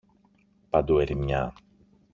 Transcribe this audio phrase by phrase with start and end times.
[0.69, 1.53] Παντού ερημιά.